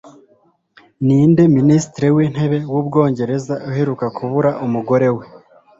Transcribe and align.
Ninde 1.05 1.43
Minisitiri 1.57 2.07
w’intebe 2.15 2.57
w’Ubwongereza 2.73 3.53
uheruka 3.69 4.05
kubura 4.17 4.49
umugore 4.65 5.07
we 5.15 5.25